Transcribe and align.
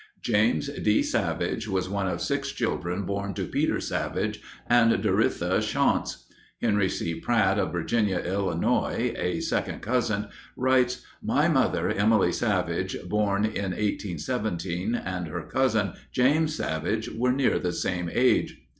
James 0.23 0.67
D. 0.67 1.03
Savage 1.03 1.67
was 1.67 1.87
one 1.87 2.07
of 2.07 2.21
six 2.23 2.51
children 2.51 3.03
born 3.03 3.35
to 3.35 3.45
Peter 3.45 3.79
Savage 3.79 4.41
and 4.67 4.91
Doritha 4.93 5.61
Shaunce. 5.61 6.25
Henry 6.59 6.89
C. 6.89 7.13
Pratt 7.21 7.59
of 7.59 7.71
Virginia, 7.71 8.17
Illinois, 8.17 9.13
a 9.15 9.41
second 9.41 9.83
cousin, 9.83 10.29
writes, 10.57 11.05
"My 11.21 11.47
mother, 11.47 11.87
Emily 11.87 12.31
Savage, 12.31 12.97
born 13.07 13.45
in 13.45 13.73
1817, 13.73 14.95
and 14.95 15.27
her 15.27 15.43
cousin, 15.43 15.93
James 16.11 16.55
Savage, 16.55 17.07
were 17.11 17.31
near 17.31 17.59
the 17.59 17.71
same 17.71 18.09
age." 18.11 18.59